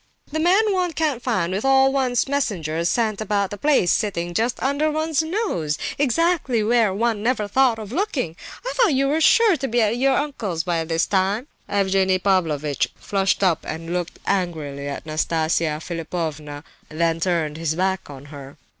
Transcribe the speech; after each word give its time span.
"The 0.31 0.39
man 0.39 0.73
one 0.73 0.93
can't 0.93 1.21
find 1.21 1.53
with 1.53 1.63
all 1.63 1.93
one's 1.93 2.27
messengers 2.27 2.89
sent 2.89 3.21
about 3.21 3.51
the 3.51 3.57
place, 3.59 3.91
sitting 3.91 4.33
just 4.33 4.59
under 4.63 4.89
one's 4.89 5.21
nose, 5.21 5.77
exactly 5.99 6.63
where 6.63 6.91
one 6.91 7.21
never 7.21 7.47
thought 7.47 7.77
of 7.77 7.91
looking! 7.91 8.35
I 8.65 8.73
thought 8.73 8.95
you 8.95 9.07
were 9.07 9.21
sure 9.21 9.55
to 9.57 9.67
be 9.67 9.79
at 9.79 9.97
your 9.97 10.15
uncle's 10.17 10.63
by 10.63 10.83
this 10.85 11.05
time." 11.05 11.45
Evgenie 11.69 12.17
Pavlovitch 12.17 12.89
flushed 12.95 13.43
up 13.43 13.63
and 13.63 13.93
looked 13.93 14.17
angrily 14.25 14.87
at 14.87 15.05
Nastasia 15.05 15.79
Philipovna, 15.79 16.63
then 16.89 17.19
turned 17.19 17.57
his 17.57 17.75
back 17.75 18.09
on 18.09 18.25
her. 18.33 18.57